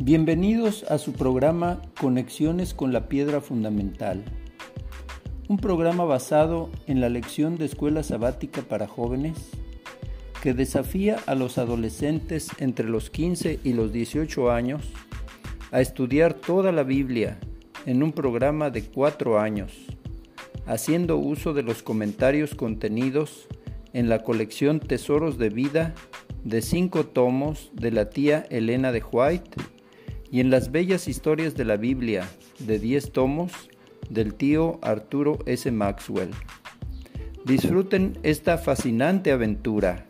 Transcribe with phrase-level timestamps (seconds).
[0.00, 4.22] Bienvenidos a su programa Conexiones con la Piedra Fundamental,
[5.48, 9.50] un programa basado en la lección de escuela sabática para jóvenes
[10.40, 14.82] que desafía a los adolescentes entre los 15 y los 18 años
[15.72, 17.40] a estudiar toda la Biblia
[17.84, 19.72] en un programa de cuatro años,
[20.64, 23.48] haciendo uso de los comentarios contenidos
[23.92, 25.92] en la colección Tesoros de Vida
[26.44, 29.77] de cinco tomos de la tía Elena de White
[30.30, 32.28] y en las bellas historias de la Biblia
[32.58, 33.52] de diez tomos
[34.10, 35.70] del tío Arturo S.
[35.70, 36.30] Maxwell.
[37.44, 40.06] Disfruten esta fascinante aventura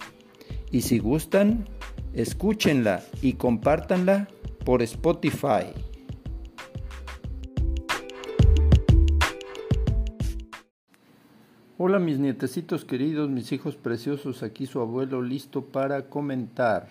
[0.70, 1.68] y si gustan,
[2.14, 4.28] escúchenla y compártanla
[4.64, 5.72] por Spotify.
[11.80, 16.88] Hola mis nietecitos queridos, mis hijos preciosos, aquí su abuelo listo para comentar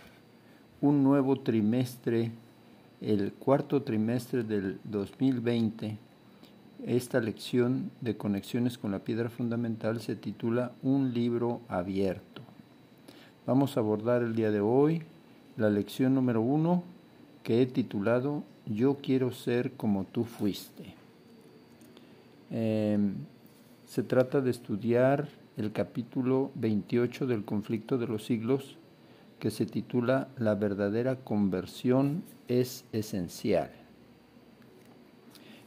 [0.80, 2.32] un nuevo trimestre,
[3.01, 5.98] el cuarto trimestre del 2020.
[6.85, 12.41] Esta lección de conexiones con la piedra fundamental se titula Un libro abierto.
[13.45, 15.01] Vamos a abordar el día de hoy
[15.57, 16.84] la lección número uno
[17.43, 20.93] que he titulado Yo quiero ser como tú fuiste.
[22.51, 22.98] Eh,
[23.87, 28.76] se trata de estudiar el capítulo 28 del conflicto de los siglos
[29.40, 33.71] que se titula La verdadera conversión es esencial.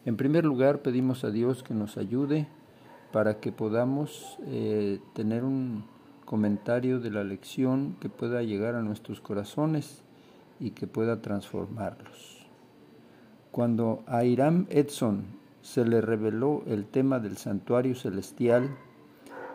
[0.04, 2.48] En primer lugar, pedimos a Dios que nos ayude
[3.12, 5.84] para que podamos eh, tener un
[6.24, 10.02] comentario de la lección que pueda llegar a nuestros corazones
[10.58, 12.46] y que pueda transformarlos.
[13.50, 15.24] Cuando a Hiram Edson
[15.60, 18.70] se le reveló el tema del santuario celestial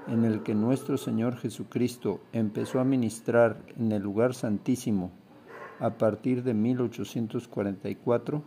[0.08, 5.12] en el que nuestro Señor Jesucristo empezó a ministrar en el lugar santísimo
[5.80, 8.44] a partir de 1844,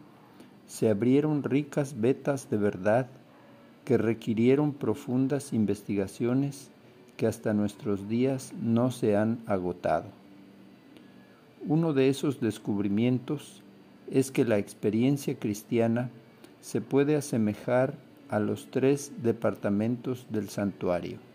[0.66, 3.08] se abrieron ricas vetas de verdad
[3.84, 6.70] que requirieron profundas investigaciones
[7.16, 10.06] que hasta nuestros días no se han agotado.
[11.66, 13.62] Uno de esos descubrimientos
[14.10, 16.10] es que la experiencia cristiana
[16.60, 17.94] se puede asemejar
[18.28, 21.27] a los tres departamentos del santuario.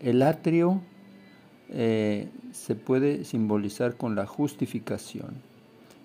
[0.00, 0.80] El atrio
[1.70, 5.34] eh, se puede simbolizar con la justificación,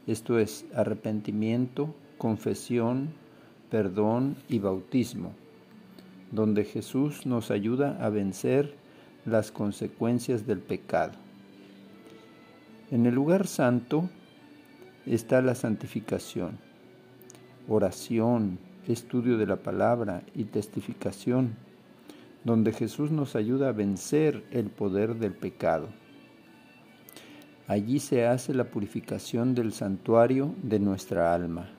[0.07, 3.09] esto es arrepentimiento, confesión,
[3.69, 5.33] perdón y bautismo,
[6.31, 8.75] donde Jesús nos ayuda a vencer
[9.25, 11.13] las consecuencias del pecado.
[12.89, 14.09] En el lugar santo
[15.05, 16.69] está la santificación
[17.69, 18.57] oración,
[18.87, 21.55] estudio de la palabra y testificación,
[22.43, 25.87] donde Jesús nos ayuda a vencer el poder del pecado.
[27.67, 31.69] Allí se hace la purificación del santuario de nuestra alma.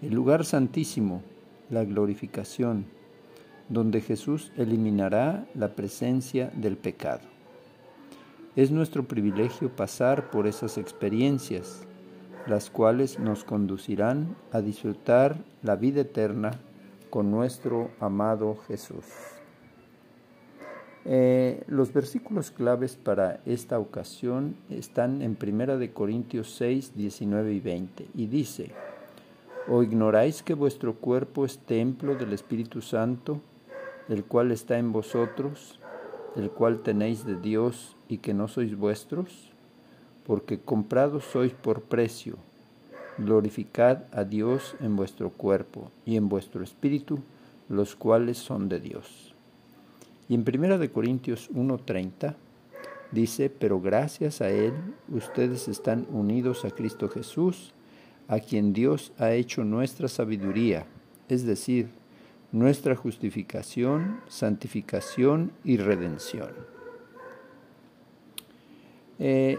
[0.00, 1.22] El lugar santísimo,
[1.70, 2.86] la glorificación,
[3.68, 7.22] donde Jesús eliminará la presencia del pecado.
[8.54, 11.86] Es nuestro privilegio pasar por esas experiencias
[12.46, 16.52] las cuales nos conducirán a disfrutar la vida eterna
[17.10, 19.04] con nuestro amado Jesús.
[21.04, 27.60] Eh, los versículos claves para esta ocasión están en 1 de Corintios 6, 19 y
[27.60, 28.72] 20 y dice,
[29.68, 33.40] ¿O ignoráis que vuestro cuerpo es templo del Espíritu Santo,
[34.08, 35.80] el cual está en vosotros,
[36.34, 39.52] el cual tenéis de Dios y que no sois vuestros?
[40.26, 42.36] porque comprados sois por precio.
[43.18, 47.20] Glorificad a Dios en vuestro cuerpo y en vuestro espíritu,
[47.68, 49.34] los cuales son de Dios.
[50.28, 52.34] Y en 1 de Corintios 1:30
[53.12, 54.74] dice, pero gracias a Él
[55.08, 57.72] ustedes están unidos a Cristo Jesús,
[58.28, 60.86] a quien Dios ha hecho nuestra sabiduría,
[61.28, 61.88] es decir,
[62.52, 66.50] nuestra justificación, santificación y redención.
[69.18, 69.58] Eh,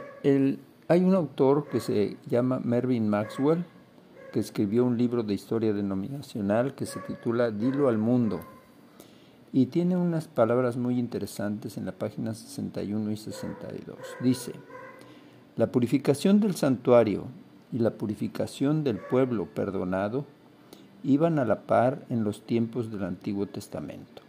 [0.89, 3.65] hay un autor que se llama Mervyn Maxwell,
[4.31, 8.39] que escribió un libro de historia denominacional que se titula Dilo al mundo.
[9.51, 13.97] Y tiene unas palabras muy interesantes en la página 61 y 62.
[14.21, 14.53] Dice,
[15.57, 17.25] la purificación del santuario
[17.73, 20.25] y la purificación del pueblo perdonado
[21.03, 24.21] iban a la par en los tiempos del Antiguo Testamento,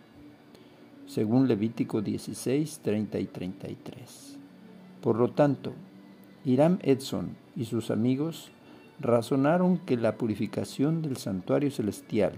[1.06, 4.38] según Levítico 16, 30 y 33.
[5.00, 5.72] Por lo tanto,
[6.44, 8.50] Hiram Edson y sus amigos
[9.00, 12.32] razonaron que la purificación del santuario celestial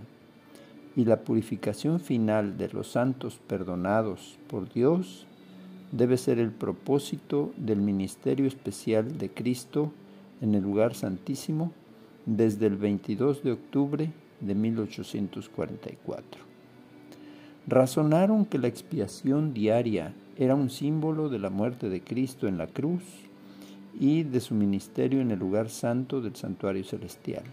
[0.97, 5.27] y la purificación final de los santos perdonados por Dios
[5.93, 9.93] debe ser el propósito del ministerio especial de Cristo
[10.41, 11.73] en el lugar santísimo
[12.27, 16.43] desde el 22 de octubre de 1844.
[17.67, 22.67] Razonaron que la expiación diaria era un símbolo de la muerte de Cristo en la
[22.67, 23.03] cruz
[23.99, 27.45] y de su ministerio en el lugar santo del santuario celestial,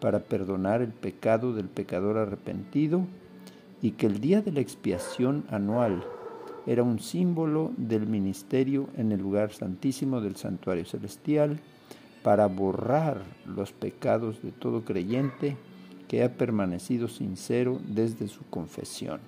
[0.00, 3.06] para perdonar el pecado del pecador arrepentido
[3.82, 6.04] y que el día de la expiación anual
[6.66, 11.58] era un símbolo del ministerio en el lugar santísimo del santuario celestial
[12.22, 15.56] para borrar los pecados de todo creyente
[16.06, 19.20] que ha permanecido sincero desde su confesión.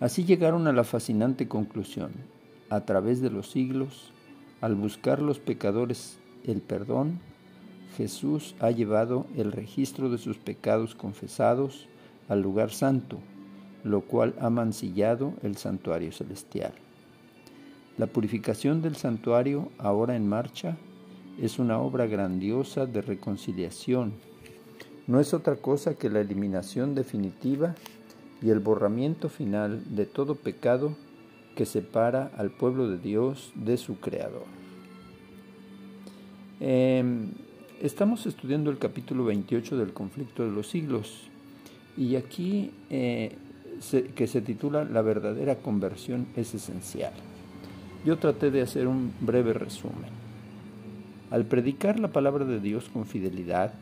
[0.00, 2.12] Así llegaron a la fascinante conclusión,
[2.70, 4.12] a través de los siglos,
[4.60, 7.20] al buscar los pecadores el perdón,
[7.96, 11.88] Jesús ha llevado el registro de sus pecados confesados
[12.28, 13.18] al lugar santo,
[13.84, 16.72] lo cual ha mancillado el santuario celestial.
[17.96, 20.76] La purificación del santuario, ahora en marcha,
[21.40, 24.12] es una obra grandiosa de reconciliación.
[25.06, 27.74] No es otra cosa que la eliminación definitiva
[28.42, 30.96] y el borramiento final de todo pecado
[31.58, 34.44] que separa al pueblo de Dios de su Creador.
[36.60, 37.30] Em,
[37.82, 41.28] estamos estudiando el capítulo 28 del conflicto de los siglos
[41.96, 43.34] y aquí eh,
[44.14, 47.12] que se titula La verdadera conversión es esencial.
[48.04, 50.12] Yo traté de hacer un breve resumen.
[51.32, 53.74] Al predicar la palabra de Dios con fidelidad,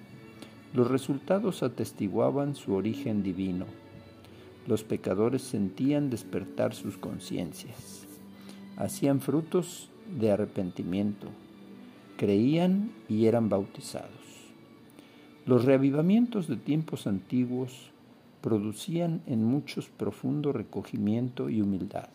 [0.72, 3.66] los resultados atestiguaban su origen divino.
[4.66, 8.06] Los pecadores sentían despertar sus conciencias.
[8.76, 11.28] Hacían frutos de arrepentimiento.
[12.16, 14.10] Creían y eran bautizados.
[15.44, 17.92] Los reavivamientos de tiempos antiguos
[18.40, 22.08] producían en muchos profundo recogimiento y humildad.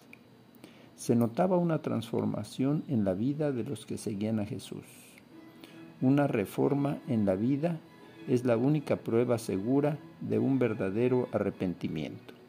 [0.98, 4.86] Se notaba una transformación en la vida de los que seguían a Jesús.
[6.02, 7.80] Una reforma en la vida
[8.28, 12.41] es la única prueba segura de un verdadero arrepentimiento.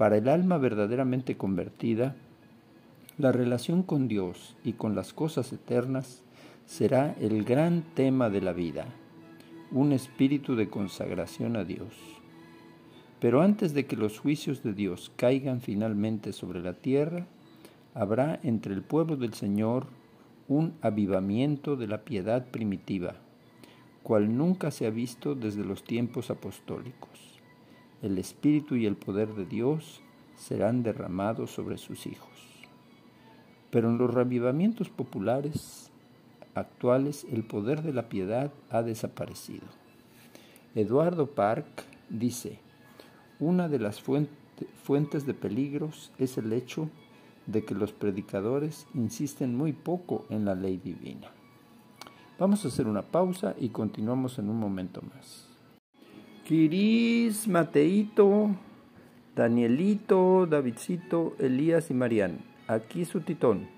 [0.00, 2.16] Para el alma verdaderamente convertida,
[3.18, 6.22] la relación con Dios y con las cosas eternas
[6.64, 8.86] será el gran tema de la vida,
[9.70, 11.92] un espíritu de consagración a Dios.
[13.20, 17.26] Pero antes de que los juicios de Dios caigan finalmente sobre la tierra,
[17.92, 19.84] habrá entre el pueblo del Señor
[20.48, 23.16] un avivamiento de la piedad primitiva,
[24.02, 27.39] cual nunca se ha visto desde los tiempos apostólicos.
[28.02, 30.00] El Espíritu y el poder de Dios
[30.36, 32.30] serán derramados sobre sus hijos.
[33.70, 35.90] Pero en los revivamientos populares
[36.54, 39.66] actuales el poder de la piedad ha desaparecido.
[40.74, 42.58] Eduardo Park dice,
[43.38, 46.88] una de las fuentes de peligros es el hecho
[47.46, 51.28] de que los predicadores insisten muy poco en la ley divina.
[52.38, 55.49] Vamos a hacer una pausa y continuamos en un momento más.
[56.50, 58.50] Kiris, Mateito,
[59.36, 62.40] Danielito, Davidcito, Elías y Marian.
[62.66, 63.68] Aquí su titón,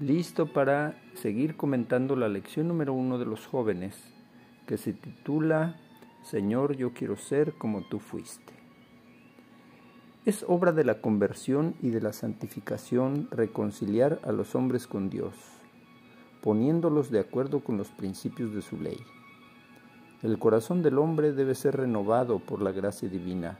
[0.00, 3.96] listo para seguir comentando la lección número uno de los jóvenes,
[4.66, 5.80] que se titula
[6.22, 8.52] Señor, yo quiero ser como tú fuiste.
[10.26, 15.32] Es obra de la conversión y de la santificación reconciliar a los hombres con Dios,
[16.42, 18.98] poniéndolos de acuerdo con los principios de su ley.
[20.22, 23.58] El corazón del hombre debe ser renovado por la gracia divina,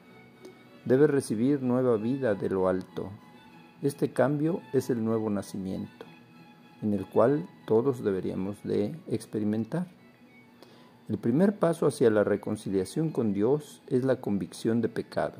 [0.84, 3.08] debe recibir nueva vida de lo alto.
[3.80, 6.04] Este cambio es el nuevo nacimiento,
[6.82, 9.86] en el cual todos deberíamos de experimentar.
[11.08, 15.38] El primer paso hacia la reconciliación con Dios es la convicción de pecado.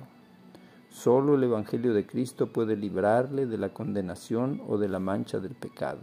[0.88, 5.54] Solo el Evangelio de Cristo puede librarle de la condenación o de la mancha del
[5.54, 6.00] pecado.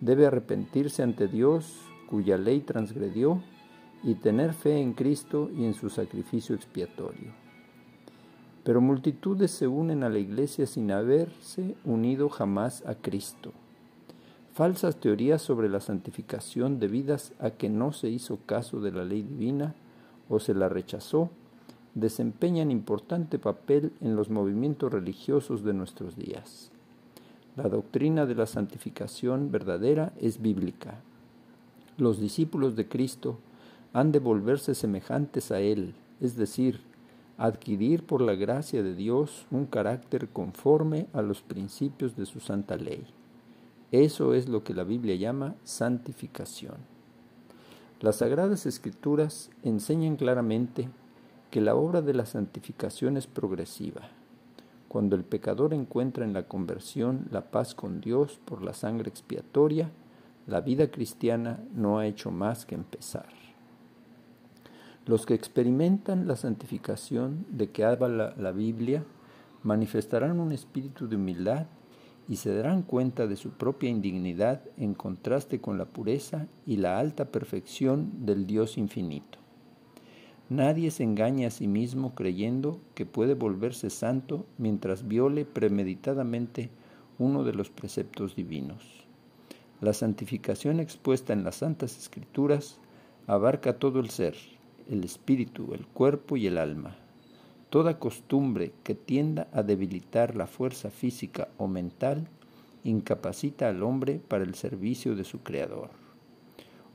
[0.00, 3.42] Debe arrepentirse ante Dios, cuya ley transgredió,
[4.02, 7.32] y tener fe en Cristo y en su sacrificio expiatorio.
[8.64, 13.52] Pero multitudes se unen a la Iglesia sin haberse unido jamás a Cristo.
[14.52, 19.22] Falsas teorías sobre la santificación debidas a que no se hizo caso de la ley
[19.22, 19.74] divina
[20.28, 21.30] o se la rechazó
[21.94, 26.70] desempeñan importante papel en los movimientos religiosos de nuestros días.
[27.56, 31.00] La doctrina de la santificación verdadera es bíblica.
[31.96, 33.38] Los discípulos de Cristo
[33.92, 36.80] han de volverse semejantes a Él, es decir,
[37.36, 42.76] adquirir por la gracia de Dios un carácter conforme a los principios de su santa
[42.76, 43.06] ley.
[43.92, 46.76] Eso es lo que la Biblia llama santificación.
[48.00, 50.88] Las sagradas escrituras enseñan claramente
[51.50, 54.02] que la obra de la santificación es progresiva.
[54.88, 59.90] Cuando el pecador encuentra en la conversión la paz con Dios por la sangre expiatoria,
[60.48, 63.47] La vida cristiana no ha hecho más que empezar.
[65.08, 69.04] Los que experimentan la santificación de que habla la, Biblia
[69.62, 71.64] manifestarán un espíritu de humildad
[72.28, 76.98] y se darán cuenta de su propia indignidad en contraste con la pureza y la
[76.98, 79.38] alta perfección del Dios infinito.
[80.50, 86.68] Nadie se engaña a sí mismo creyendo que puede volverse santo mientras viole premeditadamente
[87.18, 89.06] uno de los preceptos divinos.
[89.80, 92.78] La santificación expuesta en las Santas Escrituras
[93.26, 94.36] abarca todo el ser,
[94.88, 96.96] el espíritu, el cuerpo y el alma.
[97.70, 102.28] Toda costumbre que tienda a debilitar la fuerza física o mental
[102.84, 105.90] incapacita al hombre para el servicio de su Creador.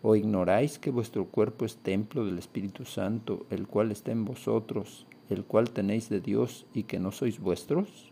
[0.01, 5.05] ¿O ignoráis que vuestro cuerpo es templo del Espíritu Santo, el cual está en vosotros,
[5.29, 8.11] el cual tenéis de Dios y que no sois vuestros?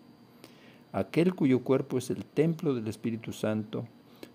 [0.93, 3.85] Aquel cuyo cuerpo es el templo del Espíritu Santo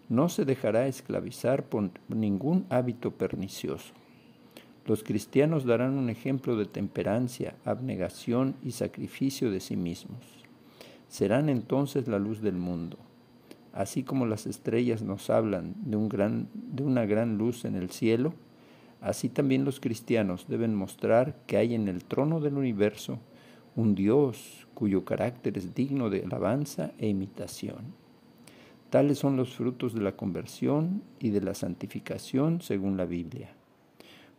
[0.08, 3.92] no se dejará esclavizar por ningún hábito pernicioso.
[4.86, 10.22] Los cristianos darán un ejemplo de temperancia, abnegación y sacrificio de sí mismos.
[11.08, 12.96] Serán entonces la luz del mundo.
[13.72, 17.90] Así como las estrellas nos hablan de, un gran, de una gran luz en el
[17.90, 18.32] cielo,
[19.00, 23.18] así también los cristianos deben mostrar que hay en el trono del universo
[23.74, 27.92] un Dios cuyo carácter es digno de alabanza e imitación.
[28.90, 33.55] Tales son los frutos de la conversión y de la santificación según la Biblia.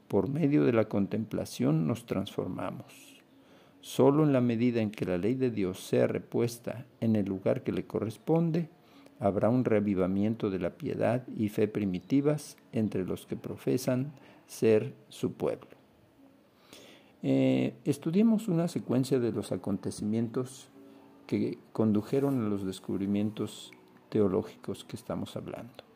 [0.07, 3.21] Por medio de la contemplación nos transformamos.
[3.81, 7.63] Solo en la medida en que la ley de Dios sea repuesta en el lugar
[7.63, 8.69] que le corresponde,
[9.19, 14.13] habrá un reavivamiento de la piedad y fe primitivas entre los que profesan
[14.45, 15.69] ser su pueblo.
[17.23, 20.69] Eh, estudiemos una secuencia de los acontecimientos
[21.25, 23.71] que condujeron a los descubrimientos
[24.09, 25.86] teológicos que estamos hablando.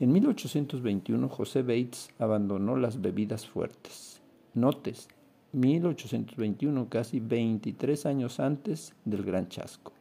[0.00, 4.20] En 1821 José Bates abandonó las bebidas fuertes.
[4.52, 5.06] Notes,
[5.52, 9.92] 1821, casi 23 años antes del Gran Chasco.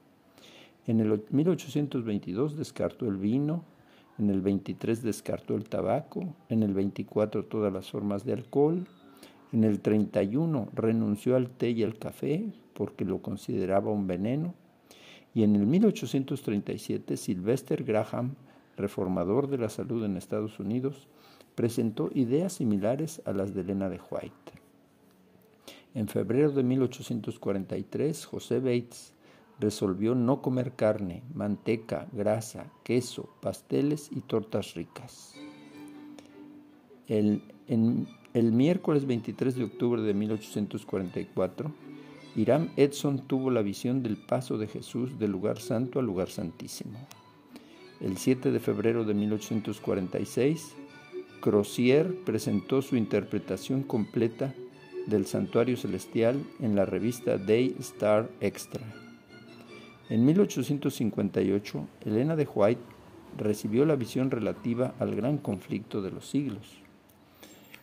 [0.87, 3.65] En el 1822 descartó el vino,
[4.17, 8.87] en el 23 descartó el tabaco, en el 24 todas las formas de alcohol,
[9.51, 14.55] en el 31 renunció al té y al café porque lo consideraba un veneno,
[15.35, 18.33] y en el 1837 Sylvester Graham,
[18.77, 21.07] reformador de la salud en Estados Unidos,
[21.55, 24.63] presentó ideas similares a las de Elena de White.
[25.93, 29.13] En febrero de 1843, José Bates
[29.59, 35.35] resolvió no comer carne, manteca, grasa, queso, pasteles y tortas ricas.
[37.07, 41.71] El, el miércoles 23 de octubre de 1844,
[42.35, 46.97] Hiram Edson tuvo la visión del paso de Jesús del lugar santo al lugar santísimo.
[48.03, 50.75] El 7 de febrero de 1846,
[51.39, 54.53] Crozier presentó su interpretación completa
[55.07, 58.83] del santuario celestial en la revista Day Star Extra.
[60.09, 62.81] En 1858, Elena de White
[63.37, 66.81] recibió la visión relativa al gran conflicto de los siglos.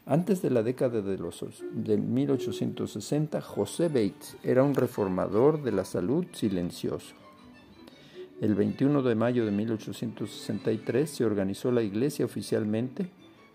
[0.05, 5.87] Antes de la década de, los, de 1860, José Bates era un reformador de la
[5.87, 7.15] salud silencioso.
[8.41, 13.11] El 21 de mayo de 1863 se organizó la iglesia oficialmente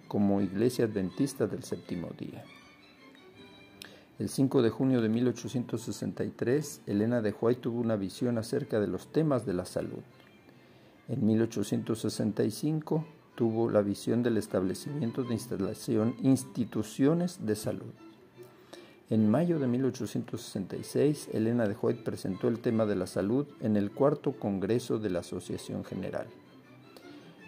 [0.07, 2.43] como Iglesia Adventista del Séptimo Día.
[4.19, 9.11] El 5 de junio de 1863, Elena de White tuvo una visión acerca de los
[9.11, 10.03] temas de la salud.
[11.07, 17.91] En 1865 tuvo la visión del establecimiento de instalación instituciones de salud.
[19.11, 23.91] En mayo de 1866, Elena de White presentó el tema de la salud en el
[23.91, 26.25] cuarto Congreso de la Asociación General.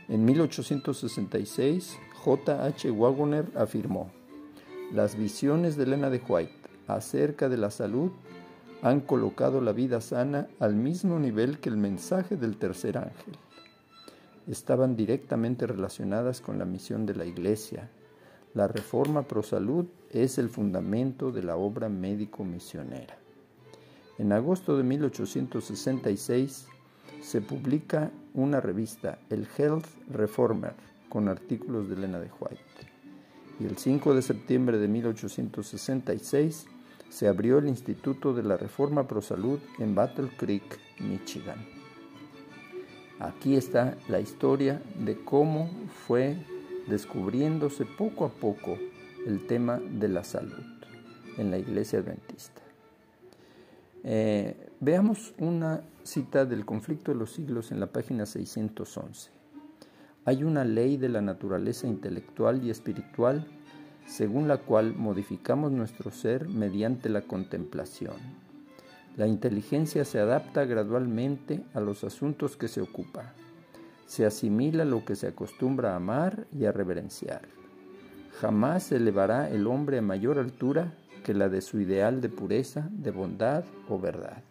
[0.08, 2.64] En 1866, J.
[2.64, 2.92] H.
[2.92, 4.12] Wagoner afirmó,
[4.94, 6.54] las visiones de Elena de White
[6.88, 8.12] acerca de la salud
[8.84, 13.34] han colocado la vida sana al mismo nivel que el mensaje del tercer ángel.
[14.48, 17.90] Estaban directamente relacionadas con la misión de la Iglesia.
[18.54, 23.18] La reforma pro salud es el fundamento de la obra médico-misionera.
[24.18, 26.68] En agosto de 1866
[27.22, 30.74] se publica una revista, el Health Reformer,
[31.10, 32.98] con artículos de Elena de White
[33.60, 36.68] y el 5 de septiembre de 1866
[37.10, 41.66] se abrió el Instituto de la Reforma Pro Salud en Battle Creek, Michigan.
[43.20, 45.70] Aquí está la historia de cómo
[46.06, 46.38] fue
[46.88, 48.78] descubriéndose poco a poco
[49.27, 50.63] el tema de la salud
[51.38, 52.62] en la iglesia adventista.
[54.05, 59.31] Eh, veamos una cita del conflicto de los siglos en la página 611.
[60.24, 63.46] Hay una ley de la naturaleza intelectual y espiritual
[64.05, 68.15] según la cual modificamos nuestro ser mediante la contemplación.
[69.17, 73.34] La inteligencia se adapta gradualmente a los asuntos que se ocupa.
[74.05, 77.57] Se asimila lo que se acostumbra a amar y a reverenciar.
[78.39, 82.88] Jamás se elevará el hombre a mayor altura que la de su ideal de pureza,
[82.91, 84.44] de bondad o verdad.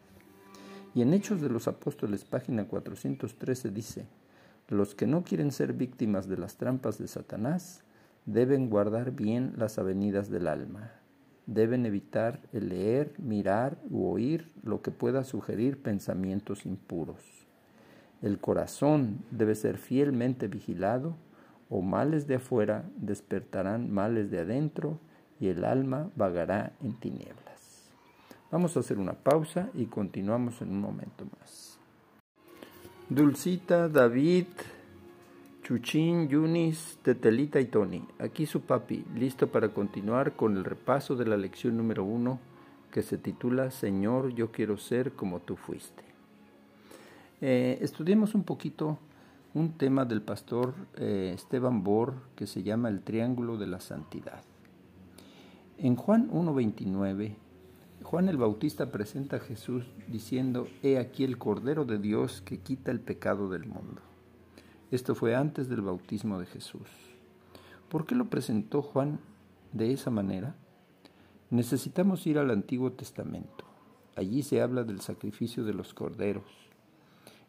[0.93, 4.09] Y en Hechos de los Apóstoles, página 413, dice,
[4.67, 7.85] los que no quieren ser víctimas de las trampas de Satanás,
[8.25, 10.91] deben guardar bien las avenidas del alma.
[11.47, 17.23] Deben evitar el leer, mirar u oír lo que pueda sugerir pensamientos impuros.
[18.21, 21.15] El corazón debe ser fielmente vigilado
[21.69, 24.99] o males de afuera despertarán males de adentro
[25.41, 27.91] y el alma vagará en tinieblas.
[28.51, 31.79] Vamos a hacer una pausa y continuamos en un momento más.
[33.09, 34.47] Dulcita, David,
[35.63, 38.05] Chuchín, Yunis, Tetelita y Tony.
[38.19, 42.39] Aquí su papi, listo para continuar con el repaso de la lección número uno
[42.93, 46.05] que se titula Señor, yo quiero ser como tú fuiste.
[47.41, 48.99] Eh, estudiemos un poquito
[49.57, 54.43] un tema del pastor eh, Esteban Bor que se llama el Triángulo de la Santidad.
[55.79, 57.37] En Juan 1.29,
[58.03, 62.91] Juan el Bautista presenta a Jesús diciendo, He aquí el Cordero de Dios que quita
[62.91, 64.03] el pecado del mundo.
[64.91, 66.91] Esto fue antes del bautismo de Jesús.
[67.89, 69.21] ¿Por qué lo presentó Juan
[69.73, 70.55] de esa manera?
[71.49, 73.65] Necesitamos ir al Antiguo Testamento.
[74.17, 76.66] Allí se habla del sacrificio de los corderos.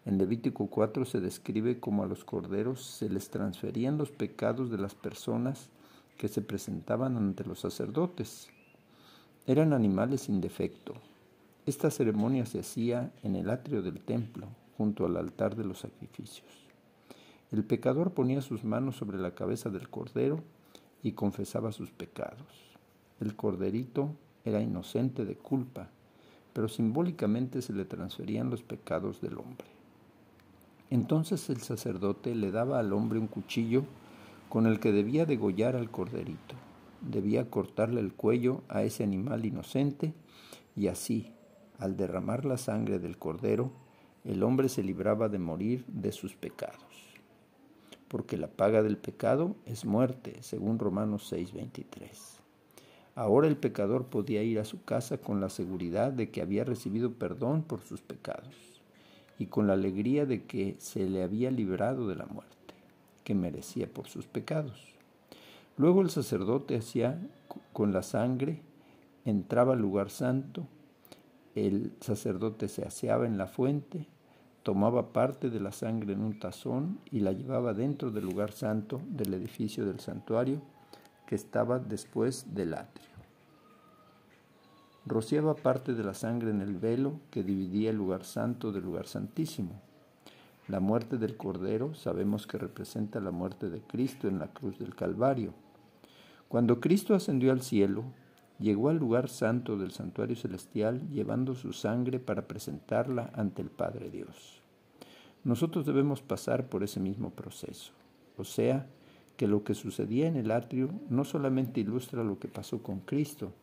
[0.08, 4.78] En Levítico 4 se describe cómo a los corderos se les transferían los pecados de
[4.78, 5.70] las personas
[6.18, 8.48] que se presentaban ante los sacerdotes.
[9.48, 10.94] Eran animales sin defecto.
[11.66, 14.48] Esta ceremonia se hacía en el atrio del templo,
[14.78, 16.48] junto al altar de los sacrificios.
[17.52, 20.42] El pecador ponía sus manos sobre la cabeza del cordero
[21.04, 22.78] y confesaba sus pecados.
[23.20, 24.12] El corderito
[24.46, 25.90] era inocente de culpa,
[26.54, 29.77] pero simbólicamente se le transferían los pecados del hombre.
[30.90, 33.84] Entonces el sacerdote le daba al hombre un cuchillo
[34.50, 36.56] con el que debía degollar al corderito.
[37.02, 40.14] Debía cortarle el cuello a ese animal inocente
[40.76, 41.34] y así,
[41.78, 43.72] al derramar la sangre del cordero,
[44.24, 46.88] el hombre se libraba de morir de sus pecados
[48.08, 52.42] porque la paga del pecado es muerte, según Romanos 6:23.
[53.16, 57.14] Ahora el pecador podía ir a su casa con la seguridad de que había recibido
[57.14, 58.77] perdón por sus pecados
[59.40, 62.74] y con la alegría de que se le había librado de la muerte,
[63.24, 64.96] que merecía por sus pecados.
[65.78, 67.20] Luego el sacerdote hacía
[67.74, 68.62] con la sangre,
[69.26, 70.68] entraba al lugar santo,
[71.54, 74.08] el sacerdote se aseaba en la fuente,
[74.64, 79.02] tomaba parte de la sangre en un tazón y la llevaba dentro del lugar santo
[79.08, 80.62] del edificio del santuario
[81.26, 83.17] que estaba después del atrio.
[85.08, 89.08] Rociaba parte de la sangre en el velo que dividía el lugar santo del lugar
[89.08, 89.82] santísimo.
[90.68, 94.96] La muerte del Cordero sabemos que representa la muerte de Cristo en la cruz del
[94.96, 95.54] Calvario.
[96.50, 98.04] Cuando Cristo ascendió al cielo,
[98.60, 104.10] llegó al lugar santo del santuario celestial llevando su sangre para presentarla ante el Padre
[104.10, 104.62] Dios.
[105.46, 107.94] Nosotros debemos pasar por ese mismo proceso,
[108.38, 108.88] o sea,
[109.38, 113.54] que lo que sucedía en el atrio no solamente ilustra lo que pasó con Cristo,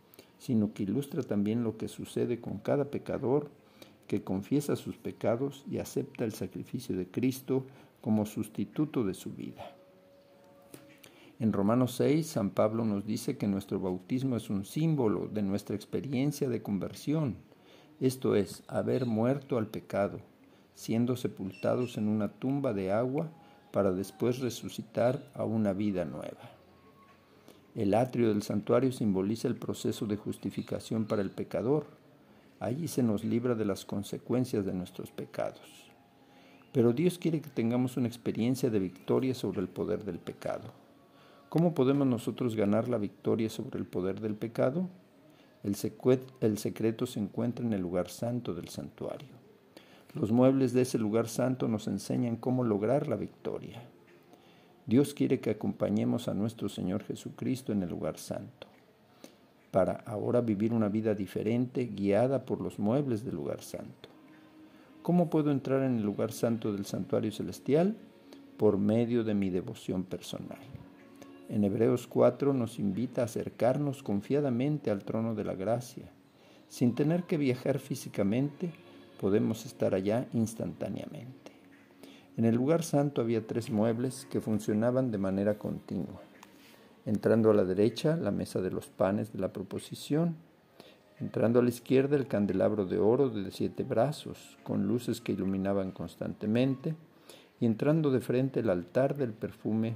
[0.44, 3.48] sino que ilustra también lo que sucede con cada pecador
[4.06, 7.64] que confiesa sus pecados y acepta el sacrificio de Cristo
[8.02, 9.74] como sustituto de su vida.
[11.40, 15.76] En Romanos 6, San Pablo nos dice que nuestro bautismo es un símbolo de nuestra
[15.76, 17.36] experiencia de conversión,
[17.98, 20.18] esto es, haber muerto al pecado,
[20.74, 23.30] siendo sepultados en una tumba de agua
[23.72, 26.50] para después resucitar a una vida nueva.
[27.74, 31.86] El atrio del santuario simboliza el proceso de justificación para el pecador.
[32.60, 35.90] Allí se nos libra de las consecuencias de nuestros pecados.
[36.72, 40.72] Pero Dios quiere que tengamos una experiencia de victoria sobre el poder del pecado.
[41.48, 44.88] ¿Cómo podemos nosotros ganar la victoria sobre el poder del pecado?
[45.64, 45.76] El,
[46.58, 49.30] secreto se encuentra en el lugar santo del santuario.
[50.12, 53.82] Los muebles de ese lugar santo nos enseñan cómo lograr la victoria.
[54.86, 58.66] Dios quiere que acompañemos a nuestro Señor Jesucristo en el lugar santo,
[59.70, 64.10] para ahora vivir una vida diferente guiada por los muebles del lugar santo.
[65.02, 67.96] ¿Cómo puedo entrar en el lugar santo del santuario celestial?
[68.56, 70.58] Por medio de mi devoción personal.
[71.48, 76.10] En Hebreos 4 nos invita a acercarnos confiadamente al trono de la gracia.
[76.68, 78.70] Sin tener que viajar físicamente,
[79.20, 81.43] podemos estar allá instantáneamente.
[82.36, 86.20] En el lugar santo había tres muebles que funcionaban de manera continua.
[87.06, 90.36] Entrando a la derecha, la mesa de los panes de la proposición.
[91.20, 95.92] Entrando a la izquierda, el candelabro de oro de siete brazos, con luces que iluminaban
[95.92, 96.96] constantemente.
[97.60, 99.94] Y entrando de frente, el altar del perfume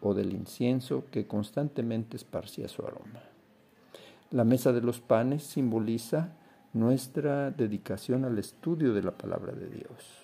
[0.00, 3.22] o del incienso que constantemente esparcía su aroma.
[4.32, 6.36] La mesa de los panes simboliza
[6.72, 10.19] nuestra dedicación al estudio de la palabra de Dios.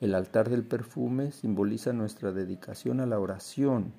[0.00, 3.92] El altar del perfume simboliza nuestra dedicación a la oración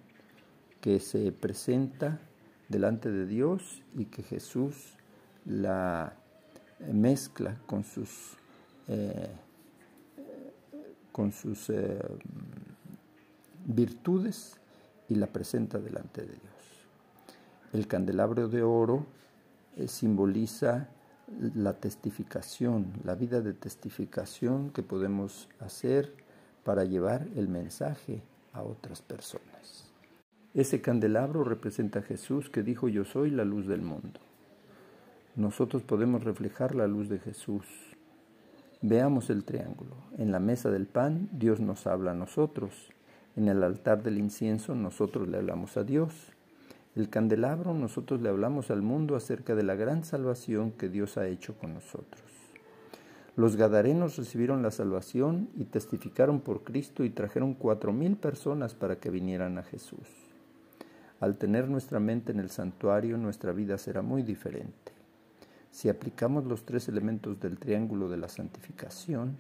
[0.82, 2.20] que se presenta
[2.70, 4.96] delante de Dios y que Jesús
[5.46, 6.14] la
[6.92, 8.36] mezcla con sus,
[8.88, 9.30] eh,
[11.12, 12.00] con sus eh,
[13.66, 14.60] virtudes
[15.08, 16.88] y la presenta delante de Dios.
[17.74, 19.06] El candelabro de oro
[19.78, 20.90] eh, simboliza
[21.40, 26.14] la testificación, la vida de testificación que podemos hacer
[26.64, 28.22] para llevar el mensaje
[28.54, 29.92] a otras personas.
[30.54, 34.20] Ese candelabro representa a Jesús que dijo yo soy la luz del mundo.
[35.36, 37.66] Nosotros podemos reflejar la luz de Jesús.
[38.82, 39.96] Veamos el triángulo.
[40.18, 42.90] En la mesa del pan Dios nos habla a nosotros.
[43.38, 46.14] En el altar del incienso nosotros le hablamos a Dios.
[46.94, 51.28] El candelabro nosotros le hablamos al mundo acerca de la gran salvación que Dios ha
[51.28, 52.22] hecho con nosotros.
[53.38, 58.98] Los gadarenos recibieron la salvación y testificaron por Cristo y trajeron cuatro mil personas para
[58.98, 60.06] que vinieran a Jesús.
[61.22, 64.92] Al tener nuestra mente en el santuario, nuestra vida será muy diferente.
[65.72, 69.38] Si aplicamos los tres elementos del triángulo de la santificación,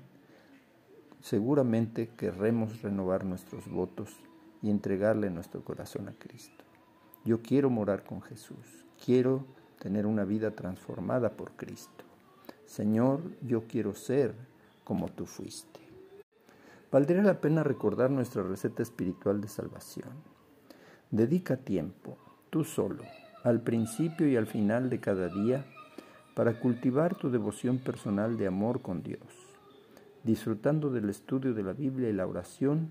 [1.19, 4.15] seguramente querremos renovar nuestros votos
[4.61, 6.70] y entregarle nuestro corazón a Cristo.
[7.23, 9.45] Yo quiero morar con Jesús, quiero
[9.79, 12.03] tener una vida transformada por Cristo.
[12.65, 14.33] Señor, yo quiero ser
[14.83, 15.79] como tú fuiste.
[16.91, 20.09] Valdría la pena recordar nuestra receta espiritual de salvación.
[21.11, 22.17] Dedica tiempo,
[22.49, 23.03] tú solo,
[23.43, 25.65] al principio y al final de cada día,
[26.35, 29.21] para cultivar tu devoción personal de amor con Dios,
[30.23, 32.89] disfrutando del estudio de la Biblia y la oración,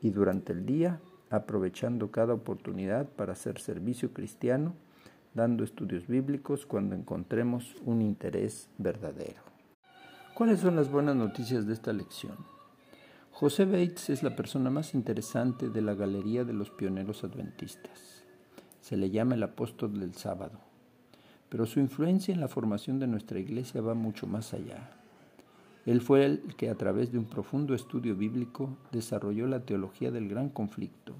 [0.00, 1.00] y durante el día
[1.32, 4.74] aprovechando cada oportunidad para hacer servicio cristiano,
[5.34, 9.40] dando estudios bíblicos cuando encontremos un interés verdadero.
[10.34, 12.36] ¿Cuáles son las buenas noticias de esta lección?
[13.30, 18.22] José Bates es la persona más interesante de la galería de los pioneros adventistas.
[18.82, 20.58] Se le llama el apóstol del sábado,
[21.48, 25.01] pero su influencia en la formación de nuestra iglesia va mucho más allá.
[25.84, 30.28] Él fue el que a través de un profundo estudio bíblico desarrolló la teología del
[30.28, 31.14] gran conflicto,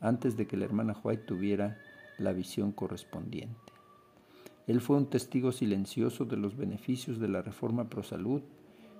[0.00, 1.78] antes de que la hermana White tuviera
[2.18, 3.72] la visión correspondiente.
[4.68, 8.42] Él fue un testigo silencioso de los beneficios de la reforma pro salud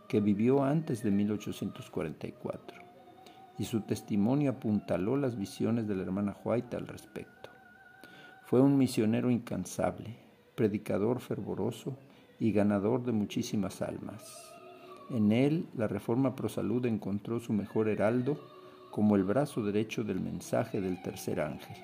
[0.08, 2.78] que vivió antes de 1844,
[3.58, 7.50] y su testimonio apuntaló las visiones de la hermana White al respecto.
[8.44, 10.16] Fue un misionero incansable,
[10.56, 11.96] predicador fervoroso
[12.38, 14.55] y ganador de muchísimas almas.
[15.10, 18.38] En él, la reforma pro salud encontró su mejor heraldo
[18.90, 21.76] como el brazo derecho del mensaje del tercer ángel.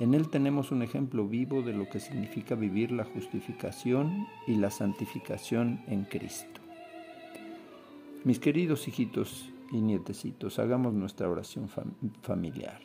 [0.00, 4.70] En él tenemos un ejemplo vivo de lo que significa vivir la justificación y la
[4.70, 6.60] santificación en Cristo.
[8.24, 11.68] Mis queridos hijitos y nietecitos, hagamos nuestra oración
[12.22, 12.80] familiar.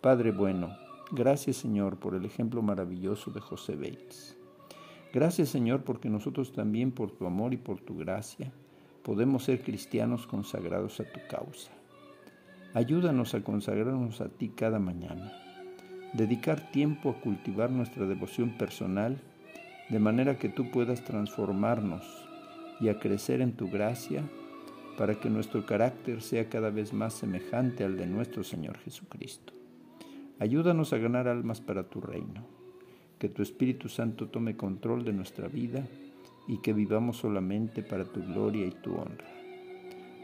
[0.00, 0.76] Padre bueno,
[1.12, 4.37] gracias Señor por el ejemplo maravilloso de José Bates.
[5.12, 8.52] Gracias Señor porque nosotros también por tu amor y por tu gracia
[9.02, 11.70] podemos ser cristianos consagrados a tu causa.
[12.74, 15.32] Ayúdanos a consagrarnos a ti cada mañana,
[16.12, 19.16] dedicar tiempo a cultivar nuestra devoción personal
[19.88, 22.04] de manera que tú puedas transformarnos
[22.78, 24.22] y a crecer en tu gracia
[24.98, 29.54] para que nuestro carácter sea cada vez más semejante al de nuestro Señor Jesucristo.
[30.38, 32.57] Ayúdanos a ganar almas para tu reino
[33.18, 35.86] que tu Espíritu Santo tome control de nuestra vida
[36.46, 39.26] y que vivamos solamente para tu gloria y tu honra.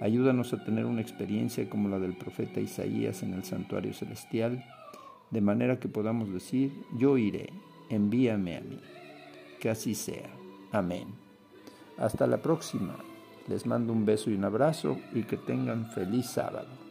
[0.00, 4.64] Ayúdanos a tener una experiencia como la del profeta Isaías en el santuario celestial,
[5.30, 7.50] de manera que podamos decir, yo iré,
[7.90, 8.80] envíame a mí.
[9.60, 10.28] Que así sea.
[10.72, 11.08] Amén.
[11.96, 12.96] Hasta la próxima.
[13.48, 16.83] Les mando un beso y un abrazo y que tengan feliz sábado.